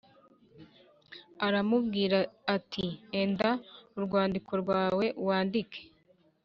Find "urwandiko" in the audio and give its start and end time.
3.97-4.51